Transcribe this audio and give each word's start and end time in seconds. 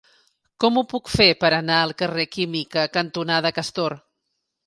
Com 0.63 0.79
ho 0.79 0.83
puc 0.93 1.11
fer 1.15 1.27
per 1.43 1.51
anar 1.57 1.75
al 1.81 1.93
carrer 2.01 2.25
Química 2.35 2.85
cantonada 2.97 3.55
Castor? 3.61 3.99